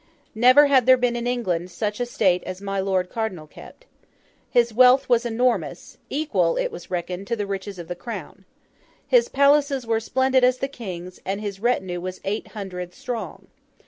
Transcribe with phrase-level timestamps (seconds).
[0.33, 3.85] Never had there been seen in England such state as my Lord Cardinal kept.
[4.49, 8.43] His wealth was enormous; equal, it was reckoned, to the riches of the Crown.
[9.07, 13.45] His palaces were as splendid as the King's, and his retinue was eight hundred strong.